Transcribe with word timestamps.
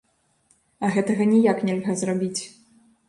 А 0.87 0.89
гэтага 0.95 1.27
ніяк 1.33 1.57
нельга 1.67 1.97
зрабіць. 2.01 2.39